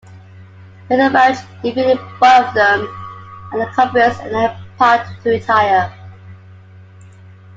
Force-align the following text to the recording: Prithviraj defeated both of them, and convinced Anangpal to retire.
Prithviraj 0.89 1.45
defeated 1.61 1.99
both 2.19 2.47
of 2.47 2.53
them, 2.55 2.87
and 3.53 3.71
convinced 3.75 4.19
Anangpal 4.21 5.21
to 5.21 5.29
retire. 5.29 5.93